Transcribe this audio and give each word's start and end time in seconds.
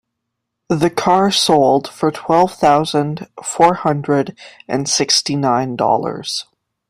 The 0.69 0.89
car 0.89 1.29
sold 1.29 1.87
for 1.87 2.09
twelve 2.09 2.55
thousand 2.55 3.27
four 3.43 3.75
hundred 3.75 4.35
and 4.67 4.89
sixty 4.89 5.35
nine 5.35 5.75
dollars. 5.75 6.47